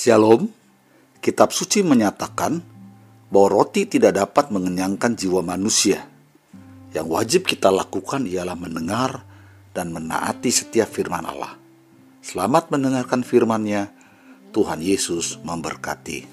[0.00, 0.48] Shalom,
[1.20, 2.64] kitab suci menyatakan
[3.28, 6.08] bahwa roti tidak dapat mengenyangkan jiwa manusia.
[6.96, 9.28] Yang wajib kita lakukan ialah mendengar
[9.76, 11.52] dan menaati setiap firman Allah.
[12.24, 13.92] Selamat mendengarkan firman-Nya.
[14.56, 16.24] Tuhan Yesus memberkati.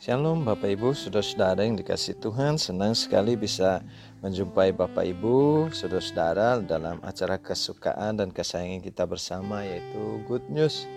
[0.00, 3.84] Shalom Bapak Ibu, saudara-saudara yang dikasih Tuhan, senang sekali bisa
[4.24, 10.88] menjumpai Bapak Ibu, saudara-saudara dalam acara kesukaan dan kesayangan kita bersama yaitu Good News.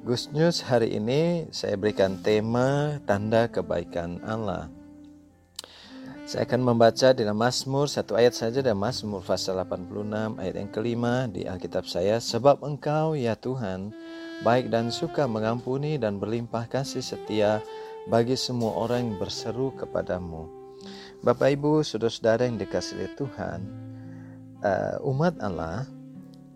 [0.00, 4.72] Good News hari ini saya berikan tema tanda kebaikan Allah.
[6.24, 11.28] Saya akan membaca dalam Mazmur satu ayat saja dalam Mazmur pasal 86 ayat yang kelima
[11.28, 12.16] di Alkitab saya.
[12.16, 13.92] Sebab engkau ya Tuhan
[14.40, 17.60] baik dan suka mengampuni dan berlimpah kasih setia
[18.08, 20.48] bagi semua orang yang berseru kepadamu.
[21.20, 23.60] Bapak Ibu, saudara-saudara yang dikasih oleh Tuhan,
[24.64, 25.84] uh, umat Allah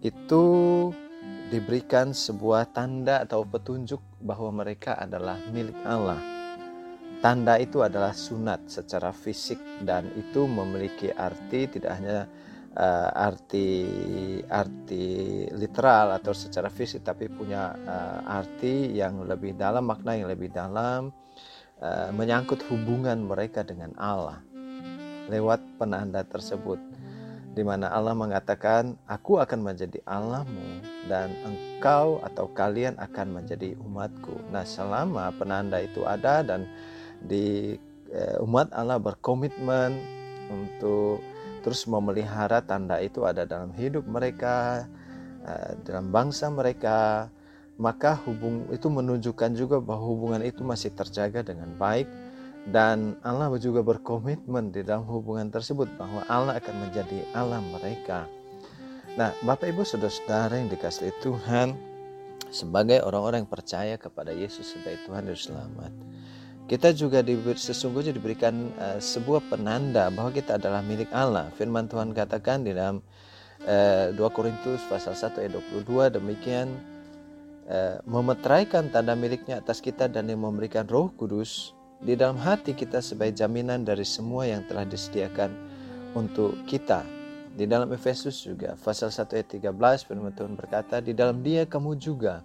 [0.01, 0.45] itu
[1.55, 6.19] diberikan sebuah tanda atau petunjuk bahwa mereka adalah milik Allah.
[7.22, 12.27] Tanda itu adalah sunat secara fisik dan itu memiliki arti tidak hanya
[12.74, 13.86] uh, arti
[14.50, 15.06] arti
[15.55, 21.14] literal atau secara fisik tapi punya uh, arti yang lebih dalam makna yang lebih dalam
[21.80, 24.42] uh, menyangkut hubungan mereka dengan Allah
[25.33, 26.77] lewat penanda tersebut
[27.55, 34.34] di mana Allah mengatakan aku akan menjadi Allahmu dan engkau atau kalian akan menjadi umatku.
[34.50, 36.66] Nah, selama penanda itu ada dan
[37.22, 37.78] di
[38.11, 39.94] eh, umat Allah berkomitmen
[40.50, 41.22] untuk
[41.62, 44.84] terus memelihara tanda itu ada dalam hidup mereka,
[45.46, 47.30] eh, dalam bangsa mereka,
[47.78, 52.06] maka hubung itu menunjukkan juga bahwa hubungan itu masih terjaga dengan baik
[52.65, 58.25] dan Allah juga berkomitmen di dalam hubungan tersebut bahwa Allah akan menjadi Allah mereka.
[59.15, 61.77] Nah, Bapak Ibu saudara-saudara yang dikasih Tuhan,
[62.48, 65.92] sebagai orang-orang yang percaya kepada Yesus sebagai Tuhan dan Selamat,
[66.64, 71.53] kita juga diberi, sesungguhnya diberikan uh, sebuah penanda bahwa kita adalah milik Allah.
[71.61, 73.05] Firman Tuhan katakan di dalam
[73.69, 75.53] uh, eh, 2 Korintus pasal 1 ayat
[75.85, 76.73] 22 demikian
[77.69, 83.01] uh, memeteraikan tanda miliknya atas kita dan yang memberikan Roh Kudus di dalam hati kita
[83.01, 85.48] sebagai jaminan dari semua yang telah disediakan
[86.13, 87.01] untuk kita.
[87.57, 91.97] Di dalam Efesus juga, pasal 1 ayat 13, firman Tuhan berkata, Di dalam dia kamu
[91.97, 92.45] juga,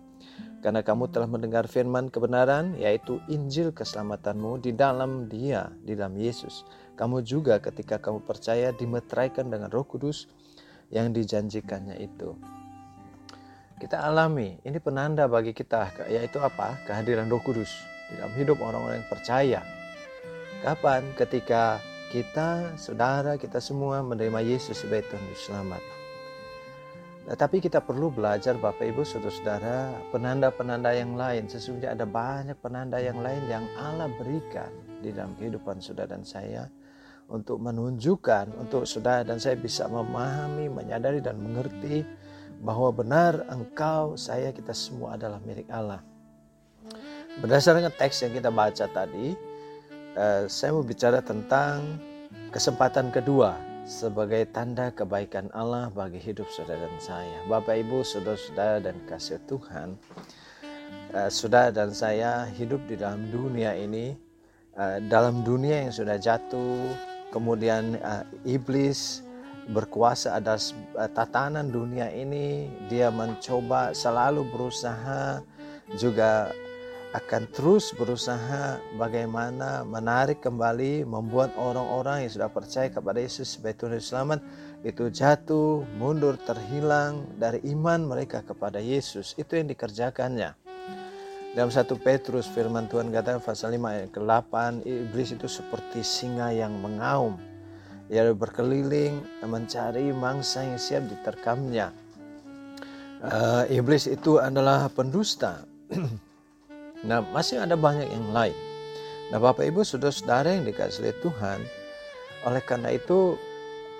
[0.63, 6.63] karena kamu telah mendengar firman kebenaran, yaitu Injil keselamatanmu di dalam dia, di dalam Yesus.
[6.95, 10.29] Kamu juga ketika kamu percaya dimeteraikan dengan roh kudus
[10.87, 12.37] yang dijanjikannya itu.
[13.81, 16.79] Kita alami, ini penanda bagi kita, yaitu apa?
[16.85, 19.61] Kehadiran roh kudus dalam hidup orang-orang yang percaya.
[20.65, 21.03] Kapan?
[21.13, 21.77] Ketika
[22.09, 25.83] kita, saudara, kita semua menerima Yesus sebagai Tuhan Selamat.
[27.29, 31.45] Nah, tapi kita perlu belajar Bapak Ibu Saudara-saudara penanda-penanda yang lain.
[31.45, 36.65] Sesungguhnya ada banyak penanda yang lain yang Allah berikan di dalam kehidupan saudara dan saya
[37.29, 42.01] untuk menunjukkan untuk saudara dan saya bisa memahami, menyadari dan mengerti
[42.65, 46.01] bahwa benar engkau, saya, kita semua adalah milik Allah.
[47.39, 49.31] Berdasarkan teks yang kita baca tadi,
[50.11, 51.95] eh, saya mau bicara tentang
[52.51, 53.55] kesempatan kedua
[53.87, 57.39] sebagai tanda kebaikan Allah bagi hidup saudara dan saya.
[57.47, 59.95] Bapak Ibu, saudara-saudara dan kasih Tuhan,
[61.15, 64.19] eh, saudara dan saya hidup di dalam dunia ini,
[64.75, 66.91] eh, dalam dunia yang sudah jatuh,
[67.31, 67.95] kemudian
[68.43, 69.23] iblis
[69.71, 70.75] berkuasa atas
[71.15, 75.39] tatanan dunia ini, dia mencoba selalu berusaha
[75.95, 76.51] juga
[77.09, 83.97] akan terus berusaha bagaimana menarik kembali membuat orang-orang yang sudah percaya kepada Yesus sebagai Tuhan
[83.97, 84.39] dan Selamat
[84.85, 89.33] itu jatuh, mundur, terhilang dari iman mereka kepada Yesus.
[89.41, 90.53] Itu yang dikerjakannya.
[91.57, 96.77] Dalam satu Petrus firman Tuhan kata pasal 5 ayat ke-8 iblis itu seperti singa yang
[96.77, 97.41] mengaum.
[98.13, 101.89] Ia berkeliling mencari mangsa yang siap diterkamnya.
[103.19, 105.65] Uh, iblis itu adalah pendusta.
[107.05, 108.55] Nah, masih ada banyak yang lain.
[109.29, 111.61] Nah, Bapak Ibu, saudara-saudara yang dikasih Tuhan,
[112.43, 113.37] oleh karena itu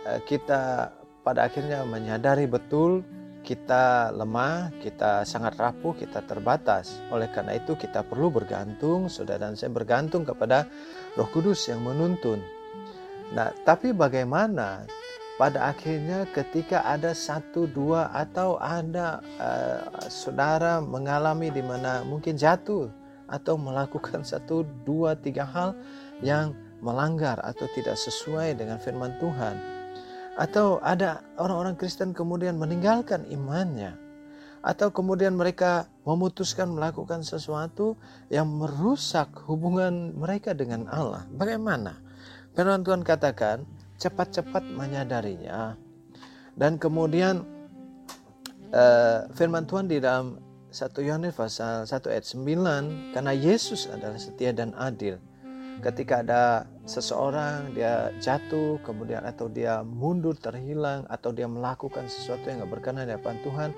[0.07, 0.91] eh, kita
[1.23, 3.05] pada akhirnya menyadari betul
[3.39, 6.99] kita lemah, kita sangat rapuh, kita terbatas.
[7.09, 10.67] Oleh karena itu kita perlu bergantung, saudara dan saya bergantung kepada
[11.15, 12.43] Roh Kudus yang menuntun.
[13.33, 14.85] Nah, tapi bagaimana
[15.39, 22.91] pada akhirnya ketika ada satu dua atau ada uh, saudara mengalami di mana mungkin jatuh
[23.31, 25.79] atau melakukan satu dua tiga hal
[26.19, 26.51] yang
[26.83, 29.55] melanggar atau tidak sesuai dengan firman Tuhan
[30.35, 33.95] atau ada orang-orang Kristen kemudian meninggalkan imannya
[34.59, 37.95] atau kemudian mereka memutuskan melakukan sesuatu
[38.27, 41.23] yang merusak hubungan mereka dengan Allah.
[41.31, 41.95] Bagaimana?
[42.55, 43.63] Firman Tuhan katakan,
[43.99, 45.75] cepat-cepat menyadarinya.
[46.55, 47.43] Dan kemudian
[48.71, 50.39] uh, firman Tuhan di dalam
[50.71, 55.19] 1 Yohanes pasal 1 ayat 9, karena Yesus adalah setia dan adil.
[55.79, 62.59] Ketika ada seseorang dia jatuh kemudian atau dia mundur terhilang atau dia melakukan sesuatu yang
[62.59, 63.69] tidak berkenan di hadapan Tuhan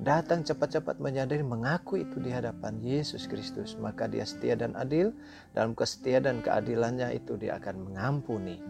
[0.00, 5.12] datang cepat-cepat menyadari mengaku itu di hadapan Yesus Kristus maka dia setia dan adil
[5.52, 8.62] dalam kesetiaan dan keadilannya itu dia akan mengampuni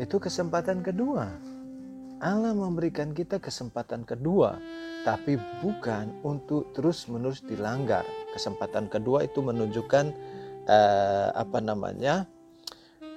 [0.00, 1.28] itu kesempatan kedua.
[2.22, 4.54] Allah memberikan kita kesempatan kedua
[5.02, 8.06] tapi bukan untuk terus-menerus dilanggar.
[8.30, 10.14] Kesempatan kedua itu menunjukkan
[10.70, 12.30] uh, apa namanya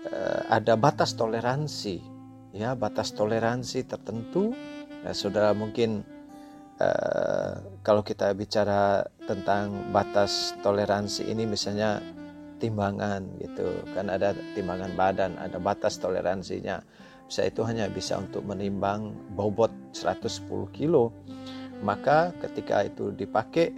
[0.10, 2.01] uh, ada batas toleransi.
[2.56, 4.57] Ya batas toleransi tertentu.
[5.06, 6.01] Ya, saudara mungkin
[6.81, 12.01] uh, kalau kita bicara tentang batas toleransi ini misalnya
[12.57, 13.84] timbangan gitu.
[13.94, 16.81] Kan ada timbangan badan ada batas toleransinya.
[17.25, 21.10] Bisa itu hanya bisa untuk menimbang bobot 110 kilo.
[21.81, 23.74] Maka ketika itu dipakai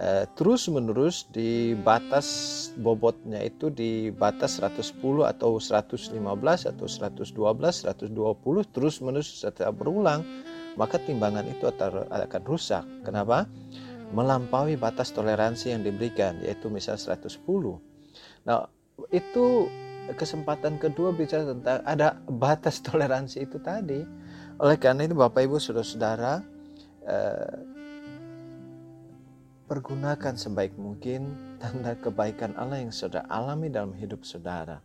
[0.00, 2.26] eh, terus menerus di batas
[2.80, 6.16] bobotnya itu di batas 110 atau 115
[6.64, 10.22] atau 112 120 terus menerus setelah berulang
[10.78, 12.86] maka timbangan itu akan rusak.
[13.02, 13.50] Kenapa?
[14.14, 17.42] Melampaui batas toleransi yang diberikan yaitu misal 110
[18.42, 18.66] nah
[19.12, 19.68] itu
[20.16, 24.00] kesempatan kedua bicara tentang ada batas toleransi itu tadi.
[24.58, 26.42] Oleh karena itu Bapak Ibu Saudara-saudara
[27.06, 27.56] eh,
[29.68, 34.80] pergunakan sebaik mungkin tanda kebaikan Allah yang saudara alami dalam hidup saudara,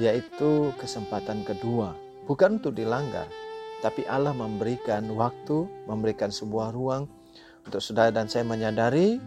[0.00, 1.92] yaitu kesempatan kedua,
[2.24, 3.28] bukan untuk dilanggar,
[3.84, 7.04] tapi Allah memberikan waktu, memberikan sebuah ruang
[7.68, 9.20] untuk saudara dan saya menyadari,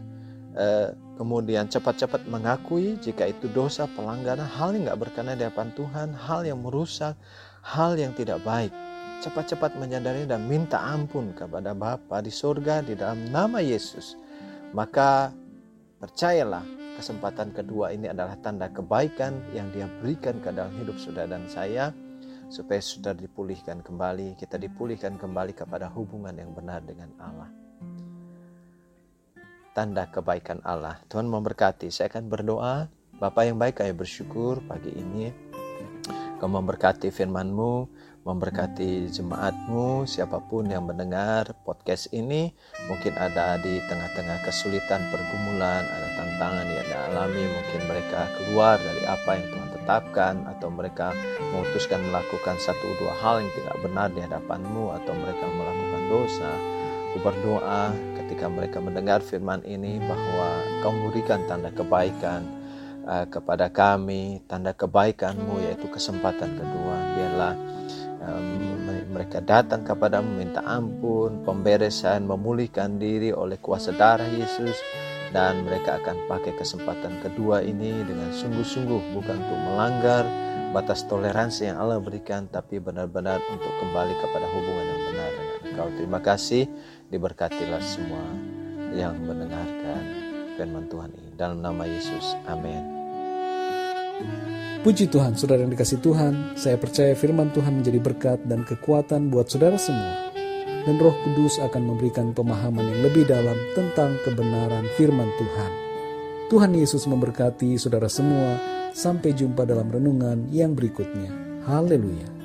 [1.20, 6.42] kemudian cepat-cepat mengakui jika itu dosa, pelanggaran, hal yang nggak berkenan di hadapan Tuhan, hal
[6.48, 7.14] yang merusak,
[7.62, 8.74] hal yang tidak baik.
[9.20, 14.16] Cepat-cepat menyadari dan minta ampun kepada Bapa di surga di dalam nama Yesus
[14.74, 15.34] maka
[15.98, 16.62] percayalah
[17.00, 21.90] kesempatan kedua ini adalah tanda kebaikan yang dia berikan ke dalam hidup saudara dan saya
[22.50, 27.50] supaya sudah dipulihkan kembali, kita dipulihkan kembali kepada hubungan yang benar dengan Allah.
[29.80, 31.00] Tanda kebaikan Allah.
[31.08, 31.88] Tuhan memberkati.
[31.88, 32.92] Saya akan berdoa.
[33.16, 35.32] Bapak yang baik, kami bersyukur pagi ini.
[36.36, 37.88] Kau memberkati firman-Mu,
[38.28, 42.52] memberkati jemaatmu, siapa pun yang mendengar podcast ini,
[42.92, 49.30] mungkin ada di tengah-tengah kesulitan, pergumulan, ada tantangan yang dialami, mungkin mereka keluar dari apa
[49.40, 51.16] yang Tuhan tetapkan, atau mereka
[51.56, 56.52] memutuskan melakukan satu dua hal yang tidak benar di hadapanmu, atau mereka melakukan dosa.
[57.10, 57.90] Aku berdoa
[58.22, 60.50] ketika mereka mendengar firman ini bahwa
[60.86, 62.46] kau memberikan tanda kebaikan
[63.10, 66.98] uh, kepada kami, tanda kebaikanmu yaitu kesempatan kedua.
[67.18, 67.54] Biarlah
[69.10, 74.78] mereka datang kepada meminta ampun, pemberesan, memulihkan diri oleh kuasa darah Yesus
[75.36, 80.26] dan mereka akan pakai kesempatan kedua ini dengan sungguh-sungguh bukan untuk melanggar
[80.72, 85.88] batas toleransi yang Allah berikan tapi benar-benar untuk kembali kepada hubungan yang benar dengan Engkau.
[85.98, 86.64] Terima kasih,
[87.10, 88.24] diberkatilah semua
[88.94, 90.02] yang mendengarkan
[90.58, 91.30] firman Tuhan ini.
[91.34, 92.82] Dalam nama Yesus, amin.
[94.80, 99.52] Puji Tuhan, saudara yang dikasih Tuhan, saya percaya firman Tuhan menjadi berkat dan kekuatan buat
[99.52, 100.32] saudara semua.
[100.88, 105.72] Dan roh kudus akan memberikan pemahaman yang lebih dalam tentang kebenaran firman Tuhan.
[106.48, 108.58] Tuhan Yesus memberkati saudara semua.
[108.90, 111.30] Sampai jumpa dalam renungan yang berikutnya.
[111.70, 112.39] Haleluya.